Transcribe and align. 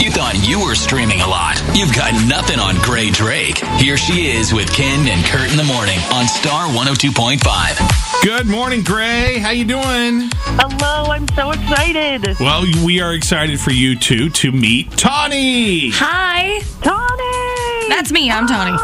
You 0.00 0.10
thought 0.10 0.34
you 0.46 0.62
were 0.64 0.74
streaming 0.74 1.20
a 1.22 1.26
lot. 1.26 1.60
You've 1.74 1.94
got 1.94 2.12
nothing 2.28 2.58
on 2.58 2.74
Grae 2.76 3.12
Drake. 3.12 3.58
Here 3.80 3.96
she 3.96 4.30
is 4.30 4.52
with 4.52 4.70
Ken 4.72 5.06
and 5.08 5.24
Kurt 5.24 5.50
in 5.50 5.56
the 5.56 5.64
morning 5.64 5.98
on 6.12 6.26
Star 6.26 6.68
102.5. 6.68 8.22
Good 8.22 8.46
morning, 8.46 8.82
Grae. 8.82 9.38
How 9.38 9.50
you 9.50 9.64
doing? 9.64 10.30
Hello, 10.58 11.10
I'm 11.10 11.26
so 11.28 11.52
excited. 11.52 12.38
Well, 12.38 12.64
we 12.84 13.00
are 13.00 13.14
excited 13.14 13.58
for 13.60 13.70
you 13.70 13.98
two 13.98 14.28
to 14.30 14.52
meet 14.52 14.90
Tawny. 14.92 15.90
Hi. 15.90 16.60
Tawny! 16.82 17.43
That's 17.88 18.12
me. 18.12 18.30
I'm 18.30 18.46
Tawny. 18.46 18.72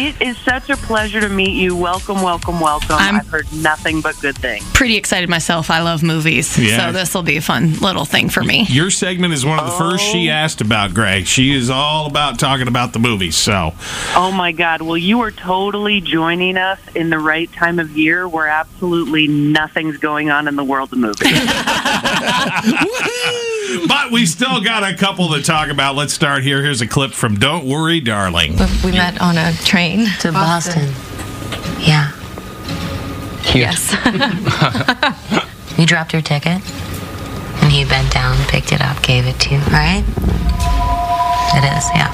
it 0.00 0.20
is 0.20 0.36
such 0.38 0.70
a 0.70 0.76
pleasure 0.76 1.20
to 1.20 1.28
meet 1.28 1.52
you. 1.52 1.76
Welcome, 1.76 2.22
welcome, 2.22 2.60
welcome. 2.60 2.96
I'm- 2.96 3.16
I've 3.16 3.28
heard 3.28 3.52
nothing 3.52 4.00
but 4.00 4.18
good 4.20 4.36
things. 4.36 4.64
Pretty 4.72 4.96
excited 4.96 5.28
myself. 5.28 5.70
I 5.70 5.82
love 5.82 6.02
movies. 6.02 6.58
Yeah. 6.58 6.86
So 6.86 6.92
this 6.92 7.14
will 7.14 7.22
be 7.22 7.36
a 7.36 7.40
fun 7.40 7.74
little 7.74 8.04
thing 8.04 8.28
for 8.28 8.42
me. 8.42 8.66
Your 8.68 8.90
segment 8.90 9.34
is 9.34 9.46
one 9.46 9.58
of 9.58 9.66
the 9.66 9.72
first 9.72 10.04
she 10.04 10.28
oh. 10.28 10.32
asked 10.32 10.60
about, 10.60 10.94
Greg. 10.94 11.26
She 11.26 11.54
is 11.54 11.70
all 11.70 12.06
about 12.06 12.38
talking 12.38 12.68
about 12.68 12.92
the 12.92 12.98
movies. 12.98 13.36
So, 13.36 13.72
Oh 14.14 14.32
my 14.32 14.52
God. 14.52 14.82
Well, 14.82 14.96
you 14.96 15.20
are 15.20 15.30
totally 15.30 16.00
joining 16.00 16.56
us 16.56 16.80
in 16.94 17.10
the 17.10 17.18
right 17.18 17.52
time 17.52 17.78
of 17.78 17.96
year 17.96 18.26
where 18.26 18.46
absolutely 18.46 19.28
nothing's 19.28 19.98
going 19.98 20.30
on 20.30 20.48
in 20.48 20.56
the 20.56 20.64
world 20.64 20.92
of 20.92 20.98
movies. 20.98 21.22
but 23.88 24.10
we 24.10 24.26
still 24.26 24.60
got 24.62 24.82
a 24.82 24.94
couple 24.94 25.28
to 25.34 25.42
talk 25.42 25.68
about. 25.68 25.94
Let's 25.96 26.12
start 26.14 26.42
here. 26.42 26.62
Here's 26.62 26.80
a 26.80 26.86
clip 26.86 27.12
from 27.12 27.36
"Don't 27.38 27.66
Worry, 27.66 28.00
Darling." 28.00 28.56
We 28.84 28.92
met 28.92 29.20
on 29.20 29.36
a 29.38 29.52
train 29.64 30.06
to 30.20 30.32
Boston. 30.32 30.92
Yeah. 31.80 32.12
Yes. 33.54 33.94
You 35.76 35.86
dropped 35.86 36.12
your 36.12 36.22
ticket, 36.22 36.62
and 37.62 37.72
he 37.72 37.84
bent 37.84 38.12
down, 38.12 38.36
picked 38.46 38.70
it 38.72 38.80
up, 38.80 39.02
gave 39.02 39.26
it 39.26 39.40
to 39.40 39.50
you, 39.54 39.58
right? 39.72 40.04
It 41.56 41.64
is, 41.76 41.90
yeah. 41.92 42.12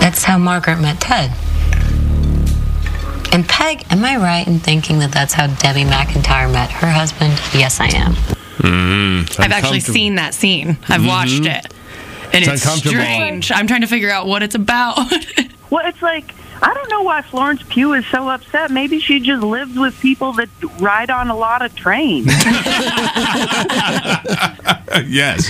That's 0.00 0.24
how 0.24 0.38
Margaret 0.38 0.80
met 0.80 1.00
Ted. 1.02 1.30
And 3.30 3.46
Peg, 3.46 3.84
am 3.90 4.02
I 4.06 4.16
right 4.16 4.46
in 4.46 4.58
thinking 4.58 5.00
that 5.00 5.12
that's 5.12 5.34
how 5.34 5.48
Debbie 5.48 5.84
McIntyre 5.84 6.50
met 6.50 6.70
her 6.70 6.90
husband? 6.90 7.34
Yes, 7.52 7.78
I 7.78 7.88
am. 7.88 8.14
Mm-hmm. 8.58 9.40
I've 9.40 9.52
actually 9.52 9.80
seen 9.80 10.16
that 10.16 10.34
scene. 10.34 10.70
I've 10.88 11.00
mm-hmm. 11.00 11.06
watched 11.06 11.46
it. 11.46 11.72
And 12.34 12.44
it's, 12.44 12.64
uncomfortable. 12.64 13.02
strange. 13.02 13.52
I'm 13.52 13.66
trying 13.66 13.82
to 13.82 13.86
figure 13.86 14.10
out 14.10 14.26
what 14.26 14.42
it's 14.42 14.54
about. 14.54 14.96
well, 15.70 15.86
it's 15.86 16.00
like, 16.00 16.34
I 16.62 16.72
don't 16.72 16.88
know 16.90 17.02
why 17.02 17.22
Florence 17.22 17.62
Pugh 17.68 17.92
is 17.94 18.06
so 18.06 18.28
upset. 18.28 18.70
Maybe 18.70 19.00
she 19.00 19.18
just 19.20 19.42
lives 19.42 19.76
with 19.76 19.98
people 20.00 20.32
that 20.34 20.48
ride 20.78 21.10
on 21.10 21.28
a 21.28 21.36
lot 21.36 21.60
of 21.60 21.74
trains. 21.74 22.26
yes. 25.06 25.48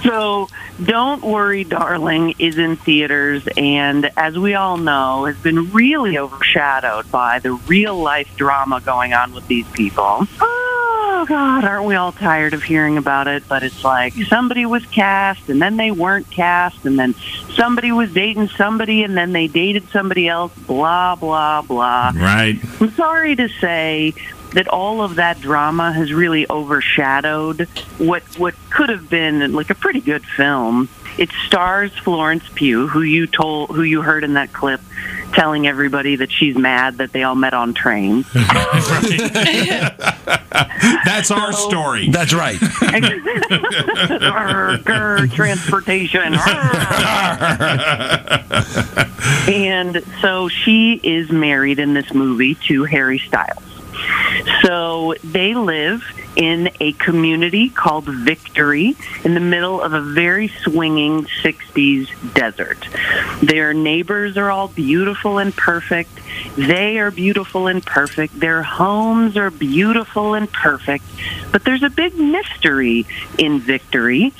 so 0.02 0.48
don't 0.82 1.22
worry 1.22 1.62
darling 1.64 2.34
is 2.38 2.58
in 2.58 2.76
theaters 2.76 3.46
and 3.56 4.10
as 4.16 4.36
we 4.36 4.54
all 4.54 4.76
know 4.76 5.24
has 5.24 5.36
been 5.38 5.70
really 5.70 6.18
overshadowed 6.18 7.08
by 7.12 7.38
the 7.38 7.52
real 7.52 7.96
life 7.96 8.34
drama 8.36 8.80
going 8.80 9.12
on 9.12 9.32
with 9.32 9.46
these 9.46 9.68
people 9.70 10.26
oh 11.24 11.26
god 11.26 11.64
aren't 11.64 11.86
we 11.86 11.94
all 11.94 12.12
tired 12.12 12.52
of 12.52 12.62
hearing 12.62 12.98
about 12.98 13.26
it 13.26 13.42
but 13.48 13.62
it's 13.62 13.82
like 13.82 14.12
somebody 14.28 14.66
was 14.66 14.84
cast 14.86 15.48
and 15.48 15.60
then 15.62 15.78
they 15.78 15.90
weren't 15.90 16.30
cast 16.30 16.84
and 16.84 16.98
then 16.98 17.14
somebody 17.54 17.90
was 17.92 18.12
dating 18.12 18.46
somebody 18.48 19.02
and 19.02 19.16
then 19.16 19.32
they 19.32 19.46
dated 19.46 19.88
somebody 19.88 20.28
else 20.28 20.52
blah 20.66 21.14
blah 21.16 21.62
blah 21.62 22.12
Right. 22.14 22.58
I'm 22.78 22.90
sorry 22.90 23.36
to 23.36 23.48
say 23.48 24.12
that 24.54 24.68
all 24.68 25.02
of 25.02 25.16
that 25.16 25.40
drama 25.40 25.92
has 25.92 26.12
really 26.12 26.46
overshadowed 26.48 27.68
what 27.98 28.22
what 28.38 28.54
could 28.70 28.88
have 28.88 29.10
been 29.10 29.52
like 29.52 29.70
a 29.70 29.74
pretty 29.74 30.00
good 30.00 30.24
film. 30.24 30.88
It 31.18 31.30
stars 31.46 31.96
Florence 31.98 32.44
Pugh, 32.54 32.88
who 32.88 33.02
you 33.02 33.26
told 33.26 33.70
who 33.70 33.82
you 33.82 34.02
heard 34.02 34.24
in 34.24 34.34
that 34.34 34.52
clip 34.52 34.80
telling 35.34 35.66
everybody 35.66 36.16
that 36.16 36.30
she's 36.30 36.56
mad 36.56 36.98
that 36.98 37.12
they 37.12 37.22
all 37.24 37.34
met 37.34 37.54
on 37.54 37.74
trains. 37.74 38.26
That's 41.04 41.30
our 41.30 41.52
story. 41.52 42.08
That's 42.08 42.32
right. 42.32 42.60
Arr, 44.22 44.78
grr, 44.78 45.32
transportation. 45.32 46.34
Arr. 46.34 46.70
and 49.52 50.02
so 50.20 50.48
she 50.48 51.00
is 51.02 51.30
married 51.30 51.78
in 51.78 51.94
this 51.94 52.14
movie 52.14 52.54
to 52.66 52.84
Harry 52.84 53.18
Styles. 53.18 53.73
So 54.62 55.14
they 55.22 55.54
live 55.54 56.02
in 56.36 56.70
a 56.80 56.92
community 56.92 57.68
called 57.68 58.04
Victory 58.06 58.96
in 59.24 59.34
the 59.34 59.40
middle 59.40 59.80
of 59.80 59.92
a 59.92 60.00
very 60.00 60.48
swinging 60.48 61.24
60s 61.42 62.08
desert. 62.34 62.88
Their 63.42 63.72
neighbors 63.72 64.36
are 64.36 64.50
all 64.50 64.68
beautiful 64.68 65.38
and 65.38 65.54
perfect. 65.56 66.10
They 66.56 66.98
are 66.98 67.10
beautiful 67.10 67.66
and 67.66 67.84
perfect. 67.84 68.38
Their 68.38 68.62
homes 68.62 69.36
are 69.36 69.50
beautiful 69.50 70.34
and 70.34 70.50
perfect. 70.50 71.04
But 71.52 71.64
there's 71.64 71.82
a 71.82 71.90
big 71.90 72.16
mystery 72.16 73.06
in 73.38 73.60
Victory 73.60 74.32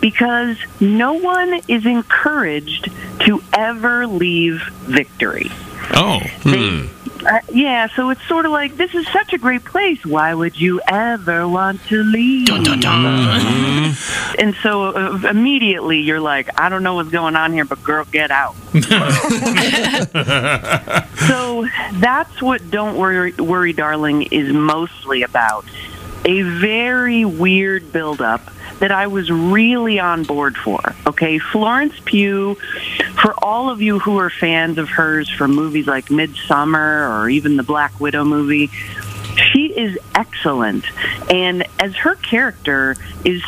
because 0.00 0.56
no 0.80 1.14
one 1.14 1.60
is 1.66 1.86
encouraged 1.86 2.90
to 3.20 3.42
ever 3.52 4.06
leave 4.06 4.62
Victory. 4.82 5.50
Oh. 5.94 6.20
They- 6.44 6.82
hmm. 6.82 6.86
Uh, 7.26 7.40
yeah, 7.52 7.88
so 7.94 8.10
it's 8.10 8.26
sort 8.26 8.46
of 8.46 8.52
like 8.52 8.76
this 8.76 8.94
is 8.94 9.06
such 9.08 9.32
a 9.32 9.38
great 9.38 9.64
place. 9.64 10.04
Why 10.04 10.34
would 10.34 10.60
you 10.60 10.80
ever 10.86 11.48
want 11.48 11.82
to 11.86 12.02
leave? 12.02 12.46
Dun 12.46 12.62
dun 12.62 12.80
dun! 12.80 13.94
And 14.38 14.54
so 14.62 14.94
uh, 14.94 15.28
immediately 15.28 16.00
you're 16.00 16.20
like, 16.20 16.48
I 16.60 16.68
don't 16.68 16.82
know 16.82 16.94
what's 16.94 17.10
going 17.10 17.36
on 17.36 17.52
here, 17.52 17.64
but 17.64 17.82
girl, 17.82 18.04
get 18.04 18.30
out. 18.30 18.54
so 21.28 21.66
that's 21.94 22.40
what 22.40 22.70
Don't 22.70 22.96
Worry, 22.96 23.32
Worry, 23.32 23.72
Darling 23.72 24.22
is 24.30 24.52
mostly 24.52 25.22
about. 25.22 25.64
A 26.24 26.42
very 26.42 27.24
weird 27.24 27.92
buildup 27.92 28.42
that 28.80 28.92
I 28.92 29.06
was 29.06 29.30
really 29.30 29.98
on 29.98 30.24
board 30.24 30.56
for. 30.56 30.94
Okay, 31.06 31.38
Florence 31.38 31.94
Pugh, 32.04 32.56
for 33.20 33.34
all 33.42 33.70
of 33.70 33.82
you 33.82 33.98
who 33.98 34.18
are 34.18 34.30
fans 34.30 34.78
of 34.78 34.88
hers 34.88 35.28
from 35.28 35.54
movies 35.54 35.86
like 35.86 36.06
Midsommar 36.06 37.10
or 37.10 37.28
even 37.28 37.56
the 37.56 37.62
Black 37.62 37.98
Widow 38.00 38.24
movie, 38.24 38.70
she 39.36 39.72
is 39.76 39.98
excellent. 40.14 40.84
And 41.30 41.66
as 41.80 41.94
her 41.96 42.14
character 42.16 42.96
is 43.24 43.42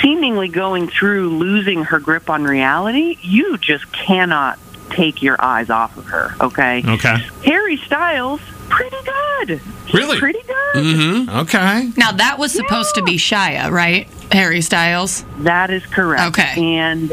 seemingly 0.00 0.48
going 0.48 0.88
through 0.88 1.30
losing 1.30 1.84
her 1.84 1.98
grip 1.98 2.30
on 2.30 2.44
reality, 2.44 3.18
you 3.22 3.58
just 3.58 3.90
cannot 3.92 4.58
take 4.90 5.22
your 5.22 5.36
eyes 5.42 5.70
off 5.70 5.96
of 5.96 6.06
her, 6.06 6.34
okay? 6.40 6.82
Okay. 6.84 7.16
Harry 7.44 7.76
Styles, 7.78 8.40
pretty 8.68 8.96
good. 9.04 9.60
He's 9.86 9.94
Really? 9.94 10.18
Pretty 10.18 10.42
good. 10.42 10.74
Mm-hmm. 10.74 11.38
Okay. 11.40 11.90
now, 11.96 12.12
that 12.12 12.38
was 12.38 12.52
supposed 12.52 12.94
to 12.96 13.02
be 13.02 13.16
Shia, 13.16 13.70
right? 13.70 14.08
Harry 14.32 14.60
Styles. 14.60 15.24
That 15.38 15.70
is 15.70 15.84
correct. 15.86 16.38
Okay. 16.38 16.76
And 16.76 17.12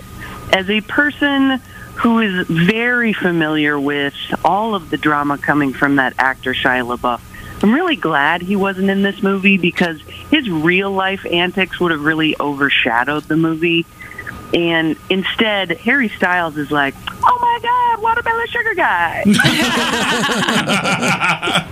as 0.53 0.69
a 0.69 0.81
person 0.81 1.61
who 1.97 2.19
is 2.19 2.47
very 2.47 3.13
familiar 3.13 3.79
with 3.79 4.13
all 4.45 4.75
of 4.75 4.89
the 4.89 4.97
drama 4.97 5.37
coming 5.37 5.73
from 5.73 5.95
that 5.95 6.13
actor 6.19 6.53
Shia 6.53 6.85
LaBeouf, 6.95 7.21
I'm 7.63 7.73
really 7.73 7.95
glad 7.95 8.41
he 8.43 8.55
wasn't 8.55 8.89
in 8.89 9.01
this 9.01 9.23
movie 9.23 9.57
because 9.57 9.99
his 10.29 10.47
real 10.49 10.91
life 10.91 11.25
antics 11.25 11.79
would 11.79 11.91
have 11.91 12.03
really 12.03 12.35
overshadowed 12.39 13.23
the 13.23 13.35
movie. 13.35 13.85
And 14.53 14.95
instead, 15.09 15.71
Harry 15.71 16.07
Styles 16.09 16.55
is 16.55 16.71
like, 16.71 16.93
"Oh 17.23 17.37
my 17.41 17.59
God, 17.61 18.01
watermelon 18.01 18.47
sugar 18.47 18.75
guy!" 18.75 19.23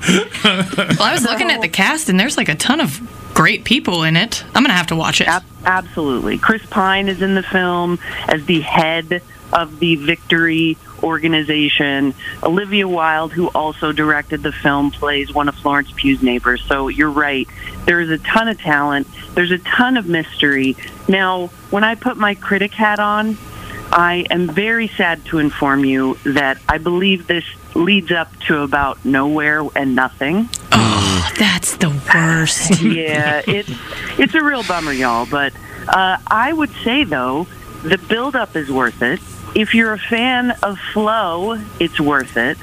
Well, 0.45 1.01
I 1.01 1.11
was 1.13 1.23
looking 1.23 1.49
at 1.49 1.61
the 1.61 1.69
cast, 1.69 2.09
and 2.09 2.19
there's 2.19 2.37
like 2.37 2.49
a 2.49 2.55
ton 2.55 2.79
of 2.79 3.01
great 3.33 3.63
people 3.63 4.03
in 4.03 4.15
it. 4.15 4.43
I'm 4.47 4.63
going 4.63 4.67
to 4.67 4.73
have 4.73 4.87
to 4.87 4.95
watch 4.95 5.21
it. 5.21 5.27
Ab- 5.27 5.43
absolutely. 5.65 6.37
Chris 6.37 6.65
Pine 6.67 7.07
is 7.07 7.21
in 7.21 7.35
the 7.35 7.43
film 7.43 7.99
as 8.28 8.45
the 8.45 8.61
head 8.61 9.21
of 9.53 9.79
the 9.79 9.95
Victory 9.95 10.77
organization. 11.03 12.13
Olivia 12.43 12.87
Wilde, 12.87 13.31
who 13.31 13.47
also 13.49 13.91
directed 13.91 14.43
the 14.43 14.51
film, 14.51 14.91
plays 14.91 15.33
one 15.33 15.47
of 15.47 15.55
Florence 15.55 15.91
Pugh's 15.91 16.21
neighbors. 16.21 16.63
So 16.67 16.87
you're 16.87 17.11
right. 17.11 17.47
There 17.85 17.99
is 17.99 18.09
a 18.09 18.17
ton 18.17 18.47
of 18.47 18.59
talent. 18.59 19.07
There's 19.33 19.51
a 19.51 19.59
ton 19.59 19.97
of 19.97 20.07
mystery. 20.07 20.75
Now, 21.07 21.47
when 21.69 21.83
I 21.83 21.95
put 21.95 22.17
my 22.17 22.35
critic 22.35 22.73
hat 22.73 22.99
on, 22.99 23.37
I 23.91 24.25
am 24.29 24.47
very 24.47 24.87
sad 24.87 25.23
to 25.25 25.37
inform 25.37 25.85
you 25.85 26.17
that 26.25 26.59
I 26.67 26.79
believe 26.79 27.27
this 27.27 27.45
leads 27.75 28.11
up 28.11 28.35
to 28.47 28.61
about 28.61 29.03
nowhere 29.05 29.63
and 29.75 29.95
nothing. 29.95 30.49
Oh, 30.71 31.31
that's 31.39 31.77
the 31.77 31.89
worst. 32.13 32.81
yeah, 32.81 33.41
it's 33.47 33.71
it's 34.19 34.33
a 34.33 34.43
real 34.43 34.63
bummer, 34.63 34.91
y'all. 34.91 35.25
But 35.25 35.53
uh, 35.87 36.17
I 36.27 36.51
would 36.51 36.71
say 36.83 37.03
though, 37.03 37.47
the 37.85 37.97
build-up 37.97 38.55
is 38.55 38.70
worth 38.70 39.02
it. 39.02 39.20
If 39.53 39.73
you're 39.73 39.93
a 39.93 39.99
fan 39.99 40.52
of 40.64 40.78
flow, 40.93 41.58
it's 41.79 41.99
worth 41.99 42.35
it. 42.35 42.58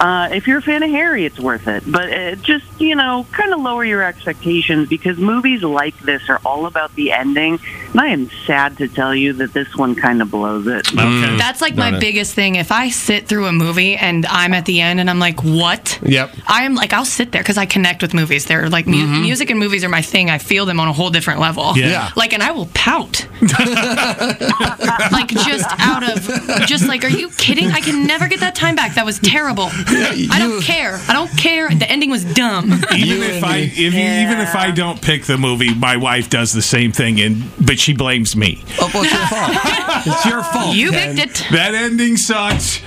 Uh, 0.00 0.28
if 0.32 0.46
you're 0.46 0.58
a 0.58 0.62
fan 0.62 0.82
of 0.82 0.90
Harry, 0.90 1.24
it's 1.24 1.40
worth 1.40 1.66
it. 1.66 1.82
But 1.86 2.12
uh, 2.12 2.34
just, 2.36 2.64
you 2.80 2.94
know, 2.94 3.26
kind 3.32 3.52
of 3.52 3.60
lower 3.60 3.84
your 3.84 4.02
expectations 4.02 4.88
because 4.88 5.18
movies 5.18 5.62
like 5.62 5.98
this 5.98 6.30
are 6.30 6.40
all 6.44 6.66
about 6.66 6.94
the 6.94 7.12
ending. 7.12 7.58
And 7.92 8.00
I 8.00 8.08
am 8.08 8.30
sad 8.46 8.76
to 8.78 8.88
tell 8.88 9.14
you 9.14 9.32
that 9.34 9.52
this 9.52 9.74
one 9.74 9.94
kind 9.94 10.20
of 10.20 10.30
blows 10.30 10.66
it. 10.66 10.84
Mm, 10.86 11.24
okay. 11.24 11.36
That's 11.36 11.60
like 11.60 11.76
Got 11.76 11.92
my 11.92 11.96
it. 11.96 12.00
biggest 12.00 12.34
thing. 12.34 12.56
If 12.56 12.70
I 12.70 12.90
sit 12.90 13.26
through 13.26 13.46
a 13.46 13.52
movie 13.52 13.96
and 13.96 14.26
I'm 14.26 14.52
at 14.54 14.66
the 14.66 14.80
end 14.80 15.00
and 15.00 15.08
I'm 15.08 15.18
like, 15.18 15.42
what? 15.42 15.98
Yep. 16.02 16.34
I 16.46 16.64
am 16.64 16.74
like, 16.74 16.92
I'll 16.92 17.04
sit 17.04 17.32
there 17.32 17.42
because 17.42 17.58
I 17.58 17.66
connect 17.66 18.02
with 18.02 18.14
movies. 18.14 18.44
They're 18.46 18.68
like, 18.68 18.86
mu- 18.86 18.96
mm-hmm. 18.96 19.22
music 19.22 19.50
and 19.50 19.58
movies 19.58 19.84
are 19.84 19.88
my 19.88 20.02
thing. 20.02 20.30
I 20.30 20.38
feel 20.38 20.66
them 20.66 20.80
on 20.80 20.88
a 20.88 20.92
whole 20.92 21.10
different 21.10 21.40
level. 21.40 21.76
Yeah. 21.76 21.88
Yeah. 21.88 22.10
Like, 22.16 22.32
and 22.32 22.42
I 22.42 22.50
will 22.52 22.68
pout. 22.74 23.26
like, 23.40 25.28
just 25.28 25.66
out 25.78 26.02
of, 26.02 26.66
just 26.66 26.86
like, 26.86 27.04
are 27.04 27.08
you 27.08 27.30
kidding? 27.30 27.70
I 27.70 27.80
can 27.80 28.06
never 28.06 28.28
get 28.28 28.40
that 28.40 28.54
time 28.54 28.76
back. 28.76 28.94
That 28.94 29.06
was 29.06 29.18
terrible. 29.20 29.68
I 29.70 30.36
don't 30.38 30.62
care. 30.62 31.00
I 31.08 31.12
don't 31.12 31.30
care. 31.38 31.70
The 31.70 31.90
ending 31.90 32.10
was 32.10 32.24
dumb. 32.24 32.72
Even 32.94 33.22
if 33.22 33.44
I 33.44 33.56
if 33.58 33.78
you, 33.78 33.88
even 33.88 34.40
if 34.40 34.54
I 34.54 34.70
don't 34.70 35.00
pick 35.00 35.24
the 35.24 35.38
movie, 35.38 35.74
my 35.74 35.96
wife 35.96 36.28
does 36.28 36.52
the 36.52 36.62
same 36.62 36.92
thing, 36.92 37.20
and 37.20 37.42
but 37.64 37.77
she 37.78 37.94
blames 37.94 38.36
me. 38.36 38.62
Oh, 38.80 38.90
well, 38.92 39.04
it's 39.04 39.12
your 39.12 39.26
fault. 39.28 40.06
it's 40.06 40.26
your 40.26 40.42
fault. 40.42 40.76
you 40.76 40.90
Ken. 40.90 41.16
picked 41.16 41.40
it. 41.40 41.46
That 41.52 41.74
ending 41.74 42.16
sucks. 42.16 42.80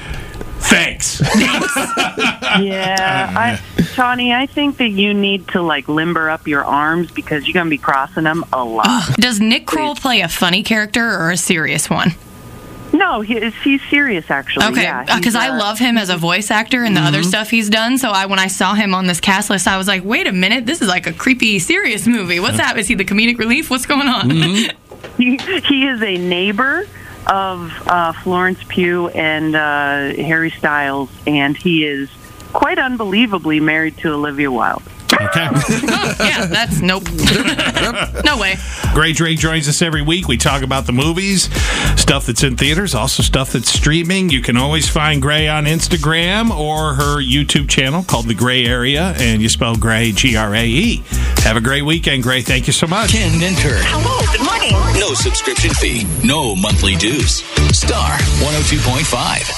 Thanks. 0.62 1.22
Yeah, 2.60 3.32
uh, 3.34 3.40
I, 3.40 3.84
Tawny, 3.96 4.34
I 4.34 4.46
think 4.46 4.76
that 4.78 4.90
you 4.90 5.14
need 5.14 5.48
to 5.50 5.62
like 5.62 5.88
limber 5.88 6.30
up 6.30 6.48
your 6.48 6.66
arms 6.66 7.10
because 7.10 7.48
you're 7.48 7.54
gonna 7.54 7.70
be 7.70 7.78
crossing 7.78 8.24
them 8.24 8.44
a 8.52 8.62
lot. 8.62 9.16
Does 9.16 9.40
Nick 9.40 9.66
Kroll 9.66 9.96
play 9.96 10.20
a 10.20 10.28
funny 10.28 10.62
character 10.62 11.18
or 11.18 11.32
a 11.32 11.38
serious 11.38 11.90
one? 11.90 12.14
no, 12.94 13.22
he, 13.22 13.50
he's 13.64 13.82
serious 13.90 14.30
actually. 14.30 14.66
Okay, 14.68 14.84
yeah, 14.84 15.06
uh, 15.08 15.18
because 15.18 15.36
I 15.36 15.50
uh, 15.50 15.58
love 15.58 15.80
him 15.80 15.98
as 15.98 16.10
a 16.10 16.18
voice 16.18 16.52
actor 16.52 16.84
and 16.84 16.96
the 16.96 17.02
other 17.02 17.20
mm-hmm. 17.20 17.30
stuff 17.30 17.50
he's 17.50 17.70
done. 17.70 17.98
So 17.98 18.10
I, 18.10 18.26
when 18.26 18.40
I 18.40 18.48
saw 18.48 18.74
him 18.74 18.94
on 18.94 19.08
this 19.08 19.20
cast 19.20 19.50
list, 19.50 19.68
I 19.68 19.78
was 19.78 19.88
like, 19.88 20.04
"Wait 20.04 20.28
a 20.28 20.32
minute, 20.32 20.66
this 20.66 20.82
is 20.82 20.88
like 20.88 21.08
a 21.08 21.14
creepy, 21.14 21.60
serious 21.60 22.06
movie. 22.08 22.40
What's 22.40 22.58
that? 22.58 22.78
Is 22.78 22.88
he 22.88 22.96
the 22.96 23.06
comedic 23.06 23.38
relief? 23.38 23.70
What's 23.70 23.86
going 23.86 24.08
on?" 24.08 24.30
Mm-hmm. 24.30 24.78
He, 25.18 25.38
he 25.38 25.88
is 25.88 26.01
a 26.01 26.18
neighbor 26.18 26.88
of 27.27 27.71
uh, 27.88 28.13
Florence 28.13 28.63
Pugh 28.68 29.09
and 29.09 29.56
uh, 29.56 30.15
Harry 30.15 30.51
Styles, 30.51 31.09
and 31.27 31.56
he 31.56 31.86
is 31.86 32.09
quite 32.53 32.80
unbelievably 32.80 33.59
married 33.59 33.98
to 33.98 34.13
Olivia 34.13 34.51
Wilde. 34.51 34.83
Okay. 35.13 35.44
yeah, 36.24 36.45
that's 36.45 36.80
nope, 36.80 37.03
no 38.24 38.38
way. 38.38 38.53
Grae 38.94 39.13
Drake 39.13 39.39
joins 39.39 39.68
us 39.68 39.81
every 39.81 40.01
week. 40.01 40.27
We 40.27 40.38
talk 40.38 40.63
about 40.63 40.86
the 40.86 40.94
movies, 40.94 41.44
stuff 42.00 42.27
that's 42.27 42.44
in 42.44 42.56
theaters, 42.56 42.95
also 42.95 43.21
stuff 43.21 43.51
that's 43.51 43.71
streaming. 43.71 44.30
You 44.30 44.42
can 44.42 44.56
always 44.56 44.88
find 44.88 45.21
Grae 45.21 45.53
on 45.53 45.65
Instagram 45.65 46.50
or 46.50 46.94
her 46.95 47.21
YouTube 47.21 47.69
channel 47.69 48.03
called 48.03 48.27
The 48.27 48.36
Grae 48.36 48.65
Area, 48.65 49.13
and 49.18 49.42
you 49.42 49.50
spell 49.50 49.75
Grae 49.75 50.15
G 50.15 50.38
R 50.38 50.56
A 50.56 50.65
E. 50.65 51.03
Have 51.44 51.57
a 51.57 51.62
great 51.62 51.83
weekend, 51.83 52.24
Grae. 52.24 52.44
Thank 52.44 52.68
you 52.68 52.74
so 52.74 52.88
much. 52.88 53.12
Ken 53.12 53.31
and 53.44 53.57
Kurt. 53.57 53.83
Hello, 53.83 54.19
good 54.31 54.39
morning. 54.39 54.41
No 55.01 55.15
subscription 55.15 55.71
fee, 55.71 56.06
no 56.24 56.56
monthly 56.56 56.95
dues. 56.95 57.42
Star 57.75 58.19
102.5. 58.19 59.51